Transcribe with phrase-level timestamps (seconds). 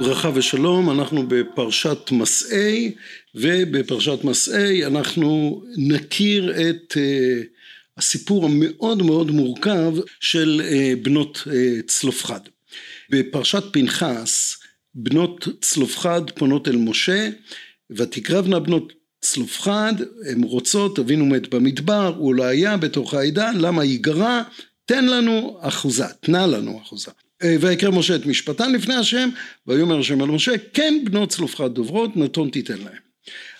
[0.00, 2.94] ברכה ושלום, אנחנו בפרשת מסעי
[3.34, 6.96] ובפרשת מסעי אנחנו נכיר את
[7.96, 10.62] הסיפור המאוד מאוד מורכב של
[11.02, 11.48] בנות
[11.86, 12.40] צלופחד.
[13.10, 14.56] בפרשת פנחס
[14.94, 17.28] בנות צלופחד פונות אל משה
[17.90, 19.94] ותקרבנה בנות צלופחד
[20.30, 24.42] הן רוצות אבינו מת במדבר הוא לא היה בתוך העדה למה היא גרה
[24.84, 27.10] תן לנו אחוזה תנה לנו אחוזה
[27.60, 29.28] ויקרא משה את משפטן לפני השם
[29.66, 33.10] ויאמר השם אל משה כן בנות צלופחד דוברות נתון תיתן להם.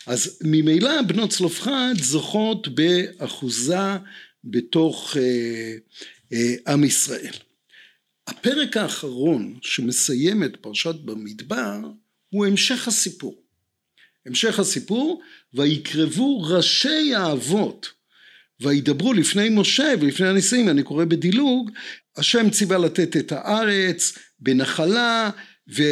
[0.06, 3.96] אז ממילא בנות צלופחד זוכות באחוזה
[4.44, 5.74] בתוך אה,
[6.32, 7.34] אה, עם ישראל.
[8.26, 11.78] הפרק האחרון שמסיים את פרשת במדבר
[12.28, 13.42] הוא המשך הסיפור.
[14.26, 15.22] המשך הסיפור
[15.54, 17.99] ויקרבו ראשי האבות
[18.60, 21.70] וידברו לפני משה ולפני הנשיאים אני קורא בדילוג
[22.16, 25.30] השם ציווה לתת את הארץ בנחלה
[25.76, 25.82] ו,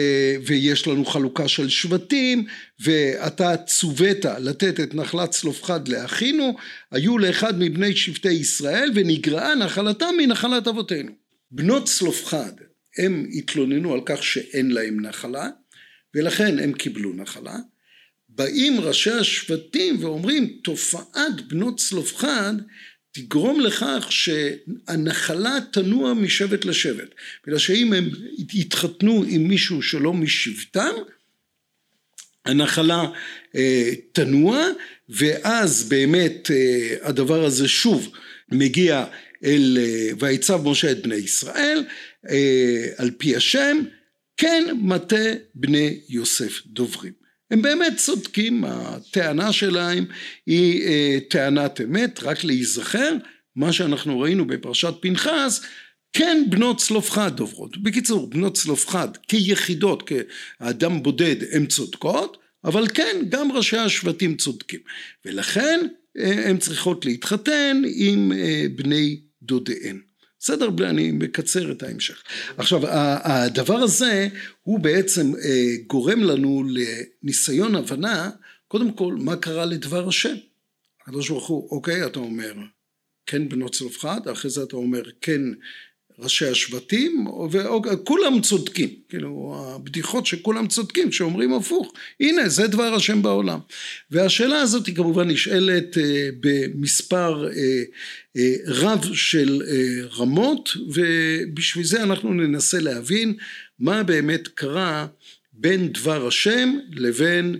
[0.47, 2.45] ויש לנו חלוקה של שבטים
[2.81, 6.57] ואתה צוות לתת את נחלת צלופחד לאחינו
[6.91, 11.13] היו לאחד מבני שבטי ישראל ונגרעה נחלתם מנחלת אבותינו.
[11.51, 12.53] בנות צלופחד
[12.99, 15.49] הם התלוננו על כך שאין להם נחלה
[16.15, 17.57] ולכן הם קיבלו נחלה
[18.39, 22.55] באים ראשי השבטים ואומרים תופעת בנות צלופחד
[23.13, 27.15] תגרום לכך שהנחלה תנוע משבט לשבט.
[27.47, 28.11] בגלל שאם הם
[28.55, 30.93] יתחתנו עם מישהו שלא משבטם
[32.45, 33.05] הנחלה
[33.57, 34.67] אה, תנוע
[35.09, 38.13] ואז באמת אה, הדבר הזה שוב
[38.53, 39.05] מגיע
[39.45, 41.85] אל אה, ויצב משה את בני ישראל
[42.31, 43.79] אה, על פי השם
[44.37, 47.18] כן מטה בני יוסף דוברים
[47.51, 50.05] הם באמת צודקים הטענה שלהם
[50.47, 53.17] היא אה, טענת אמת רק להיזכר
[53.57, 55.61] מה שאנחנו ראינו בפרשת פנחס
[56.13, 63.53] כן בנות צלופחד דוברות בקיצור בנות צלופחד כיחידות כאדם בודד הן צודקות אבל כן גם
[63.53, 64.81] ראשי השבטים צודקים.
[65.25, 65.87] ולכן
[66.17, 68.33] הן צריכות להתחתן עם
[68.77, 70.01] בני דודיהן
[70.41, 72.23] בסדר אני מקצר את ההמשך.
[72.57, 72.81] עכשיו
[73.23, 74.29] הדבר הזה
[74.63, 75.33] הוא בעצם
[75.87, 76.65] גורם לנו
[77.23, 78.31] לניסיון הבנה
[78.69, 80.35] קודם כל מה קרה לדבר השם.
[81.03, 82.55] הקדוש ברוך הוא אוקיי אתה אומר
[83.27, 85.41] כן בנות צלופחד אחרי זה אתה אומר כן
[86.19, 88.89] ראשי השבטים וכולם צודקים.
[89.09, 91.93] כאילו הבדיחות שכולם צודקים שאומרים הפוך.
[92.21, 93.59] הנה זה דבר השם בעולם.
[94.11, 95.97] והשאלה הזאת היא כמובן נשאלת
[96.41, 97.49] במספר
[98.67, 99.63] רב של
[100.19, 103.35] רמות ובשביל זה אנחנו ננסה להבין
[103.79, 105.07] מה באמת קרה
[105.53, 107.57] בין דבר השם לבין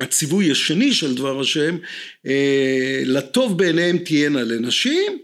[0.00, 1.76] הציווי השני של דבר השם
[3.04, 5.18] לטוב בעיניהם תהיינה לנשים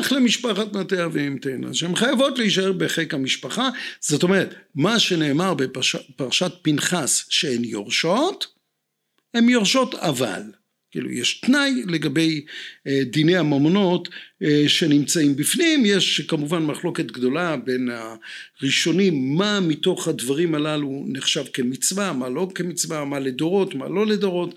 [0.00, 3.68] אך למשפחת מטה אביהם תהיינה שהן חייבות להישאר בחיק המשפחה.
[4.00, 8.46] זאת אומרת מה שנאמר בפרשת פנחס שהן יורשות
[9.34, 10.42] הן יורשות אבל
[10.90, 12.44] כאילו יש תנאי לגבי
[13.02, 14.08] דיני הממונות
[14.66, 15.86] שנמצאים בפנים.
[15.86, 17.88] יש כמובן מחלוקת גדולה בין
[18.60, 24.54] הראשונים מה מתוך הדברים הללו נחשב כמצווה מה לא כמצווה מה לדורות מה לא לדורות.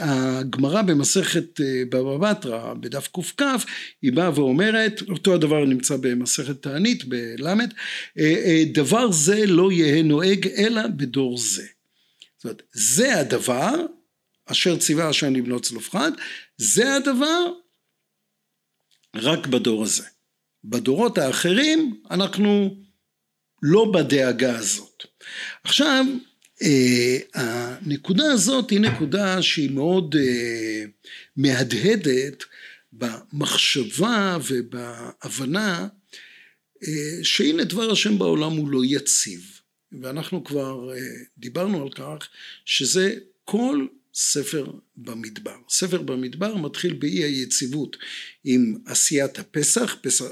[0.00, 3.42] הגמרא במסכת בבא בתרא בדף קכ
[4.02, 7.72] היא באה ואומרת אותו הדבר נמצא במסכת תענית בלמד
[8.72, 11.66] דבר זה לא יהא נוהג אלא בדור זה
[12.36, 13.74] זאת אומרת זה הדבר
[14.46, 16.12] אשר ציווה השם לבנות צלופחד.
[16.56, 17.52] זה הדבר
[19.14, 20.04] רק בדור הזה.
[20.64, 22.76] בדורות האחרים אנחנו
[23.62, 25.04] לא בדאגה הזאת.
[25.64, 26.04] עכשיו
[27.34, 30.16] הנקודה הזאת היא נקודה שהיא מאוד
[31.36, 32.44] מהדהדת
[32.92, 35.88] במחשבה ובהבנה
[37.22, 39.60] שהנה דבר השם בעולם הוא לא יציב.
[40.02, 40.90] ואנחנו כבר
[41.38, 42.28] דיברנו על כך
[42.64, 44.66] שזה כל ספר
[44.96, 45.56] במדבר.
[45.68, 47.96] ספר במדבר מתחיל באי היציבות
[48.44, 50.24] עם עשיית הפסח, פסח,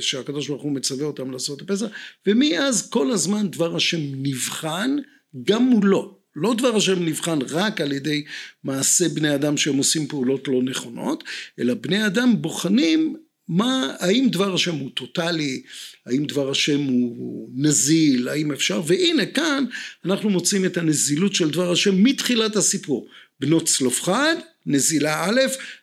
[0.00, 1.86] שהקדוש ברוך הוא מצווה אותם לעשות את הפסח,
[2.26, 4.96] ומאז כל הזמן דבר השם נבחן
[5.44, 6.18] גם מולו.
[6.36, 8.24] לא דבר השם נבחן רק על ידי
[8.64, 11.24] מעשה בני אדם שהם עושים פעולות לא נכונות,
[11.58, 13.16] אלא בני אדם בוחנים
[13.48, 15.62] מה, האם דבר השם הוא טוטאלי,
[16.06, 19.64] האם דבר השם הוא נזיל, האם אפשר, והנה כאן
[20.04, 23.08] אנחנו מוצאים את הנזילות של דבר השם מתחילת הסיפור,
[23.40, 24.36] בנות צלופחד,
[24.66, 25.40] נזילה א',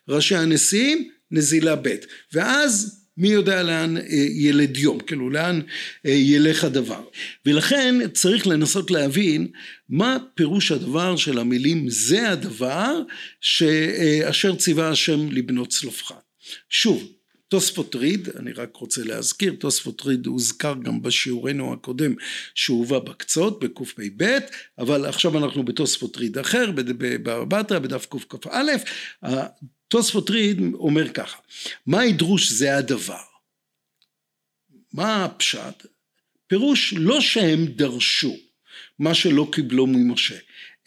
[0.08, 1.94] ראשי הנשיאים, נזילה ב',
[2.32, 3.96] ואז מי יודע לאן
[4.34, 5.60] ילד יום, כאילו לאן
[6.04, 7.04] ילך הדבר,
[7.46, 9.48] ולכן צריך לנסות להבין
[9.88, 13.02] מה פירוש הדבר של המילים זה הדבר
[13.40, 16.14] שאשר ציווה השם לבנות צלופחד.
[16.70, 17.15] שוב
[17.56, 22.14] תוספות ריד, אני רק רוצה להזכיר, תוספות ריד הוזכר גם בשיעורנו הקודם
[22.54, 24.38] שהובא בקצות בקפ"ב,
[24.78, 28.62] אבל עכשיו אנחנו בתוספות ריד אחר, בבטרה, בדף קכ"א,
[29.88, 31.38] תוספות ריד אומר ככה,
[31.86, 33.24] מה ידרוש זה הדבר?
[34.92, 35.86] מה הפשט?
[36.46, 38.36] פירוש לא שהם דרשו
[38.98, 40.36] מה שלא קיבלו ממשה,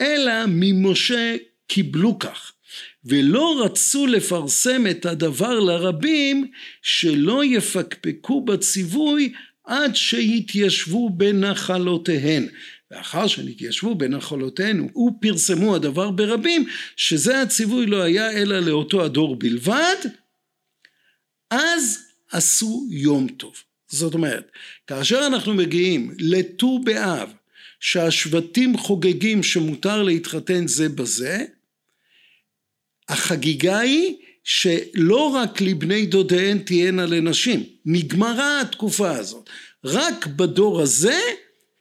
[0.01, 1.35] אלא ממשה
[1.67, 2.53] קיבלו כך.
[3.05, 6.51] ולא רצו לפרסם את הדבר לרבים
[6.81, 12.47] שלא יפקפקו בציווי עד שיתיישבו בנחלותיהן.
[12.91, 16.65] ואחר שנתיישבו בנחלותיהן ופרסמו הדבר ברבים
[16.95, 19.95] שזה הציווי לא היה אלא לאותו הדור בלבד
[21.49, 21.99] אז
[22.31, 23.53] עשו יום טוב.
[23.87, 24.51] זאת אומרת
[24.87, 27.33] כאשר אנחנו מגיעים לט"ו באב
[27.79, 31.45] שהשבטים חוגגים שמותר להתחתן זה בזה
[33.09, 39.49] החגיגה היא שלא רק לבני דודיהן תהיינה לנשים, נגמרה התקופה הזאת,
[39.83, 41.19] רק בדור הזה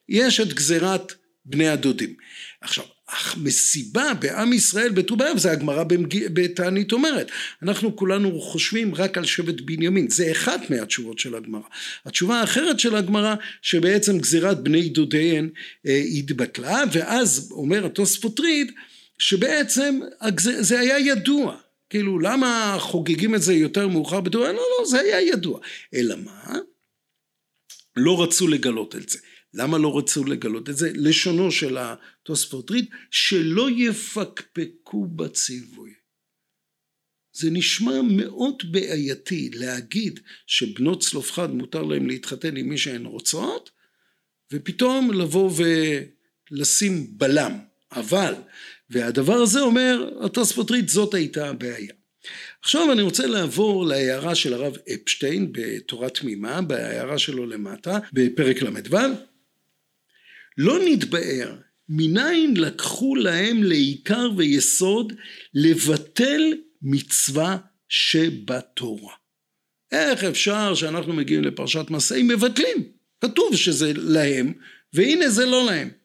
[0.09, 1.13] יש את גזירת
[1.45, 2.15] בני הדודים.
[2.61, 5.85] עכשיו המסיבה בעם ישראל בט"ו באב זה הגמרא
[6.33, 7.31] בתענית אומרת.
[7.63, 10.11] אנחנו כולנו חושבים רק על שבט בנימין.
[10.11, 11.61] זה אחת מהתשובות של הגמרא.
[12.07, 15.49] התשובה האחרת של הגמרא שבעצם גזירת בני דודיהן
[15.87, 18.73] אה, התבטלה ואז אומר התוספות ריד
[19.19, 20.01] שבעצם
[20.61, 21.57] זה היה ידוע,
[21.91, 25.61] כאילו למה חוגגים את זה יותר מאוחר בט"ו לא לא זה היה ידוע,
[25.95, 26.55] אלא מה?
[27.97, 29.19] לא רצו לגלות את זה,
[29.55, 30.91] למה לא רצו לגלות את זה?
[30.95, 35.91] לשונו של התוספות ריד שלא יפקפקו בציווי.
[37.33, 43.71] זה נשמע מאוד בעייתי להגיד שבנות צלופחד מותר להם להתחתן עם מי שהן רוצות
[44.53, 45.51] ופתאום לבוא
[46.51, 47.59] ולשים בלם
[47.93, 48.35] אבל
[48.91, 51.93] והדבר הזה אומר התוספות ריד זאת הייתה הבעיה.
[52.63, 58.97] עכשיו אני רוצה לעבור להערה של הרב אפשטיין בתורה תמימה, בהערה שלו למטה, בפרק ל"ו.
[60.59, 61.57] לא נתבאר
[61.89, 65.13] מניין לקחו להם לעיקר ויסוד
[65.55, 66.43] לבטל
[66.83, 67.57] מצווה
[67.89, 69.15] שבתורה.
[69.93, 72.93] איך אפשר שאנחנו מגיעים לפרשת מסעים מבטלים?
[73.21, 74.53] כתוב שזה להם
[74.93, 75.98] והנה זה לא להם.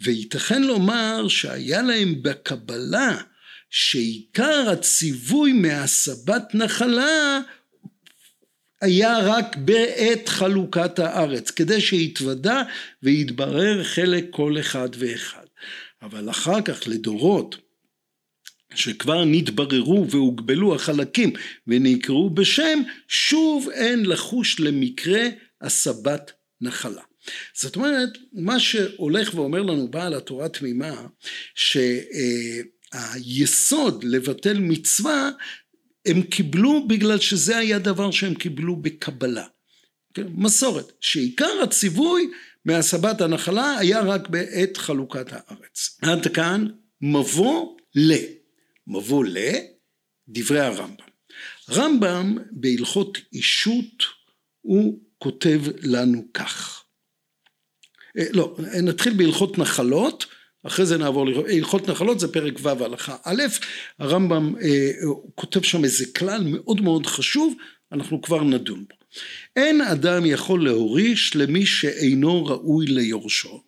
[0.00, 3.16] וייתכן לומר שהיה להם בקבלה
[3.70, 7.40] שעיקר הציווי מהסבת נחלה
[8.80, 12.62] היה רק בעת חלוקת הארץ, כדי שיתוודע
[13.02, 15.44] ויתברר חלק כל אחד ואחד.
[16.02, 17.56] אבל אחר כך לדורות
[18.74, 21.32] שכבר נתבררו והוגבלו החלקים
[21.66, 25.22] ונקראו בשם, שוב אין לחוש למקרה
[25.60, 27.02] הסבת נחלה.
[27.54, 31.06] זאת אומרת, מה שהולך ואומר לנו בעל התורה תמימה,
[32.94, 35.30] שהיסוד לבטל מצווה,
[36.06, 39.46] הם קיבלו בגלל שזה היה דבר שהם קיבלו בקבלה.
[40.14, 40.26] כן?
[40.34, 42.30] מסורת, שעיקר הציווי
[42.64, 45.98] מהסבת הנחלה היה רק בעת חלוקת הארץ.
[46.02, 46.66] עד כאן
[47.00, 48.12] מבוא ל.
[48.86, 49.38] מבוא ל,
[50.28, 51.04] דברי הרמב"ם.
[51.70, 54.02] רמב"ם בהלכות אישות
[54.60, 56.83] הוא כותב לנו כך
[58.14, 60.26] לא, נתחיל בהלכות נחלות,
[60.66, 63.42] אחרי זה נעבור להלכות נחלות זה פרק ו' הלכה א',
[63.98, 64.90] הרמב"ם אה,
[65.34, 67.54] כותב שם איזה כלל מאוד מאוד חשוב,
[67.92, 68.96] אנחנו כבר נדון בו.
[69.56, 73.64] אין אדם יכול להוריש למי שאינו ראוי ליורשו,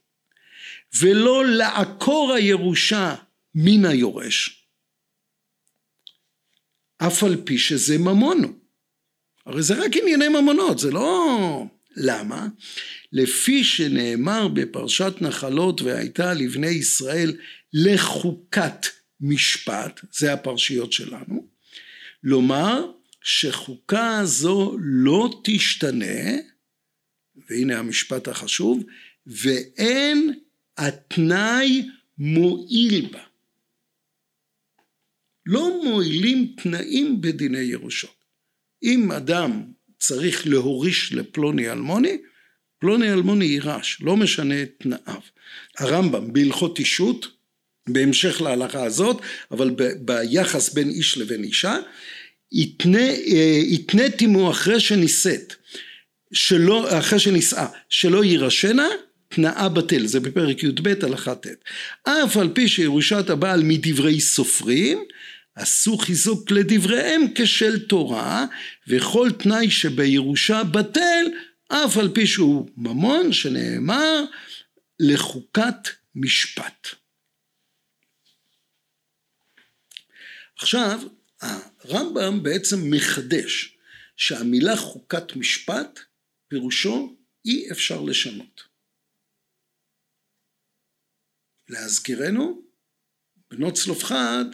[1.00, 3.14] ולא לעקור הירושה
[3.54, 4.66] מן היורש,
[6.98, 8.48] אף על פי שזה ממונו.
[9.46, 11.66] הרי זה רק ענייני ממונות, זה לא...
[11.96, 12.48] למה?
[13.12, 17.36] לפי שנאמר בפרשת נחלות והייתה לבני ישראל
[17.72, 18.86] לחוקת
[19.20, 21.46] משפט, זה הפרשיות שלנו,
[22.22, 26.36] לומר שחוקה זו לא תשתנה,
[27.48, 28.84] והנה המשפט החשוב,
[29.26, 30.34] ואין
[30.78, 31.88] התנאי
[32.18, 33.22] מועיל בה.
[35.46, 38.16] לא מועילים תנאים בדיני ירושות.
[38.82, 42.18] אם אדם צריך להוריש לפלוני אלמוני,
[42.78, 45.20] פלוני אלמוני יירש, לא משנה את תנאיו.
[45.78, 47.28] הרמב"ם בהלכות אישות,
[47.88, 51.76] בהמשך להלכה הזאת, אבל ב, ביחס בין איש לבין אישה,
[53.72, 55.54] התניתי מו אחרי שנישאת,
[56.32, 58.88] שלא, אחרי שנישאה, שלא יירשנה,
[59.28, 61.46] תנאה בטל, זה בפרק י"ב הלכה ט'.
[62.02, 65.04] אף על פי שירושת הבעל מדברי סופרים,
[65.56, 68.46] עשו חיזוק לדבריהם כשל תורה,
[68.88, 71.26] וכל תנאי שבירושה בטל,
[71.68, 74.25] אף על פי שהוא ממון שנאמר
[75.00, 76.88] לחוקת משפט.
[80.56, 81.00] עכשיו
[81.40, 83.76] הרמב"ם בעצם מחדש
[84.16, 86.00] שהמילה חוקת משפט
[86.48, 88.62] פירושו אי אפשר לשנות.
[91.68, 92.62] להזכירנו,
[93.50, 94.44] בנות צלופחד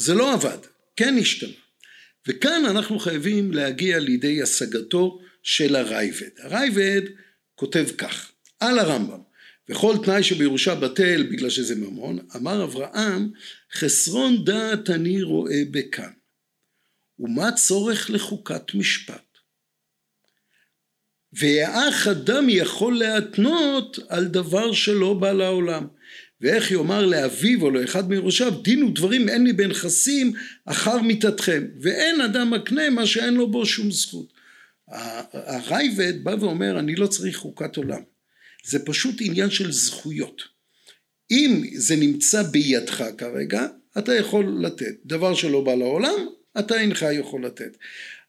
[0.00, 0.58] זה לא עבד,
[0.96, 1.52] כן השתנה.
[2.28, 6.30] וכאן אנחנו חייבים להגיע לידי השגתו של הרייבד.
[6.38, 7.02] הרייבד
[7.54, 9.20] כותב כך, על הרמב"ם,
[9.68, 13.30] וכל תנאי שבירושה בטל בגלל שזה ממון, אמר אברהם,
[13.74, 16.12] חסרון דעת אני רואה בכאן.
[17.18, 19.38] ומה צורך לחוקת משפט?
[21.32, 25.86] ואח אדם יכול להתנות על דבר שלא בא לעולם.
[26.40, 30.32] ואיך יאמר לאביו או לאחד מיורשיו דין ודברים אין לי בנכסים
[30.64, 34.32] אחר מיתתכם ואין אדם מקנה מה שאין לו בו שום זכות.
[35.32, 38.02] הרייבד בא ואומר אני לא צריך חוקת עולם.
[38.64, 40.42] זה פשוט עניין של זכויות.
[41.30, 43.66] אם זה נמצא בידך כרגע
[43.98, 44.94] אתה יכול לתת.
[45.04, 46.26] דבר שלא בא לעולם
[46.58, 47.76] אתה אינך יכול לתת.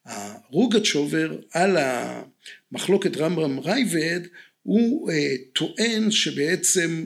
[0.05, 4.19] הרוגצ'ובר על המחלוקת רמב"ם רייבד
[4.63, 7.03] הוא אה, טוען שבעצם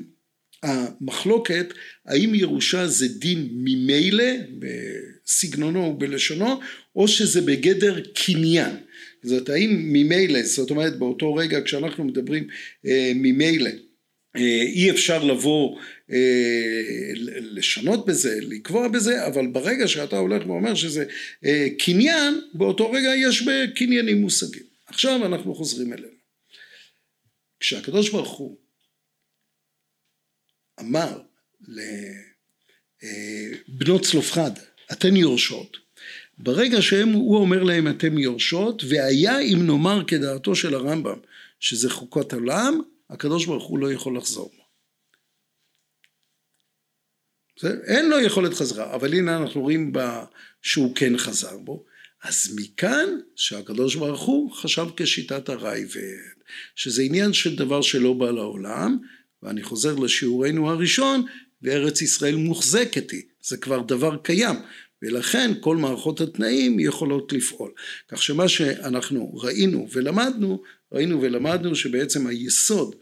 [0.66, 1.74] המחלוקת
[2.06, 6.60] האם ירושה זה דין ממילא בסגנונו ובלשונו
[6.96, 8.76] או שזה בגדר קניין
[9.24, 12.48] זאת האם ממילא זאת אומרת באותו רגע כשאנחנו מדברים
[12.86, 13.70] אה, ממילא
[14.36, 15.80] אה, אי אפשר לבוא
[16.12, 21.06] אה, לשנות בזה, לקבוע בזה, אבל ברגע שאתה הולך ואומר שזה
[21.46, 24.64] אה, קניין, באותו רגע יש בקניינים מושגים.
[24.88, 26.16] עכשיו אנחנו חוזרים אלינו.
[27.60, 28.58] כשהקדוש ברוך הוא
[30.80, 31.22] אמר
[33.68, 34.52] לבנות צלופחד,
[34.92, 35.78] אתן יורשות,
[36.38, 41.20] ברגע שהוא אומר להם אתם יורשות, והיה אם נאמר כדעתו של הרמב"ם
[41.60, 44.66] שזה חוקות עולם, הקדוש ברוך הוא לא יכול לחזור בו.
[47.88, 50.26] אין לו יכולת חזרה, אבל הנה אנחנו רואים בה
[50.62, 51.86] שהוא כן חזר בו.
[52.24, 56.36] אז מכאן שהקדוש ברוך הוא חשב כשיטת הרייבד,
[56.76, 58.98] שזה עניין של דבר שלא בא לעולם,
[59.44, 61.26] ואני חוזר לשיעורנו הראשון,
[61.62, 64.56] וארץ ישראל מוחזקת היא, זה כבר דבר קיים,
[65.02, 67.72] ולכן כל מערכות התנאים יכולות לפעול.
[68.08, 70.62] כך שמה שאנחנו ראינו ולמדנו,
[70.92, 72.96] ראינו ולמדנו שבעצם היסוד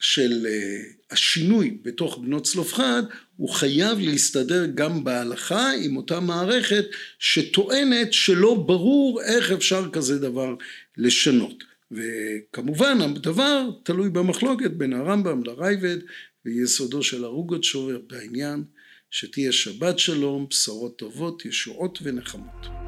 [0.00, 3.02] של אה, השינוי בתוך בנות צלופחד
[3.36, 6.84] הוא חייב להסתדר גם בהלכה עם אותה מערכת
[7.18, 10.54] שטוענת שלא ברור איך אפשר כזה דבר
[10.96, 15.98] לשנות וכמובן הדבר תלוי במחלוקת בין הרמב"ם לרייבד
[16.44, 18.64] ויסודו של הרוגות שובר בעניין
[19.10, 22.83] שתהיה שבת שלום, בשורות טובות, ישועות ונחמות.